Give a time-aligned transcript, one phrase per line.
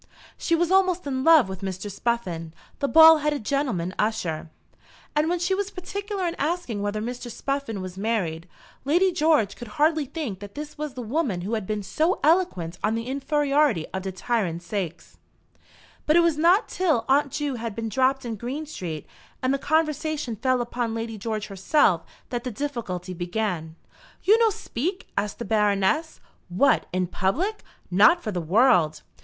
[0.35, 1.91] She was almost in love with Mr.
[1.91, 4.49] Spuffin, the bald headed gentleman usher;
[5.15, 7.29] and when she was particular in asking whether Mr.
[7.29, 8.47] Spuffin was married,
[8.83, 12.79] Lady George could hardly think that this was the woman who had been so eloquent
[12.83, 15.17] on the "infairiority of de tyrant saix."
[16.07, 19.05] But it was not till Aunt Ju had been dropped in Green Street,
[19.43, 23.75] and the conversation fell upon Lady George herself, that the difficulty began.
[24.23, 26.19] "You no speak?" asked the Baroness.
[26.49, 27.61] "What, in public!
[27.91, 29.03] Not for the world!"